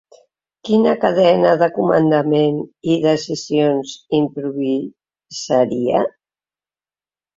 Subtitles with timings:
[0.67, 2.57] Quina cadena de comandament
[2.93, 6.03] i decisions improvisaria?